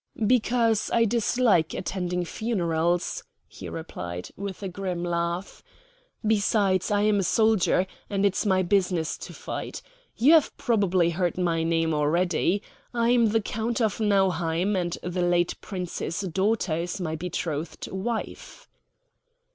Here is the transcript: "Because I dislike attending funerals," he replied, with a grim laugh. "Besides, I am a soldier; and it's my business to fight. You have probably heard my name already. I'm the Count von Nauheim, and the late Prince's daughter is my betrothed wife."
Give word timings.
"Because 0.25 0.89
I 0.91 1.05
dislike 1.05 1.75
attending 1.75 2.25
funerals," 2.25 3.23
he 3.47 3.69
replied, 3.69 4.31
with 4.35 4.63
a 4.63 4.67
grim 4.67 5.03
laugh. 5.03 5.63
"Besides, 6.25 6.89
I 6.89 7.03
am 7.03 7.19
a 7.19 7.23
soldier; 7.23 7.85
and 8.09 8.25
it's 8.25 8.43
my 8.43 8.63
business 8.63 9.15
to 9.19 9.31
fight. 9.31 9.83
You 10.15 10.33
have 10.33 10.57
probably 10.57 11.11
heard 11.11 11.37
my 11.37 11.61
name 11.61 11.93
already. 11.93 12.63
I'm 12.95 13.27
the 13.27 13.41
Count 13.41 13.77
von 13.77 14.09
Nauheim, 14.09 14.75
and 14.75 14.97
the 15.03 15.21
late 15.21 15.53
Prince's 15.61 16.21
daughter 16.21 16.77
is 16.77 16.99
my 16.99 17.15
betrothed 17.15 17.87
wife." 17.91 18.67